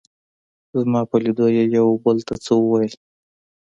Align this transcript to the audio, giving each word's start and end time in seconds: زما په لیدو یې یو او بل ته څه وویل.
زما 0.81 1.01
په 1.09 1.15
لیدو 1.23 1.47
یې 1.55 1.63
یو 1.75 1.87
او 1.91 1.95
بل 2.03 2.17
ته 2.27 2.35
څه 2.45 2.53
وویل. 2.57 2.93